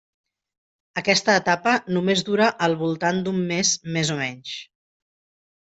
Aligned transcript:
Aquesta 1.01 1.35
etapa 1.41 1.73
només 1.99 2.25
dura 2.31 2.49
al 2.69 2.75
voltant 2.81 3.21
d'un 3.29 3.39
mes 3.53 3.77
més 3.99 4.13
o 4.17 4.19
menys. 4.25 4.59